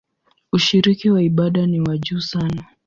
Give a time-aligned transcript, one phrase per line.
[0.53, 2.65] Ushiriki wa ibada ni wa juu sana.